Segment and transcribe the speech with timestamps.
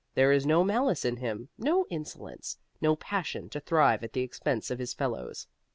[0.15, 4.71] There is no malice in him, no insolence, no passion to thrive at the expense
[4.71, 5.45] of his fellows.